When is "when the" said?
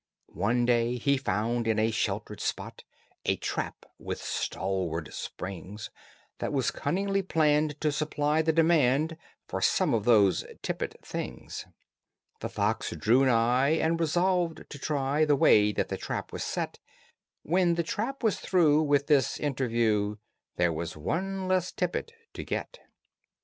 17.43-17.83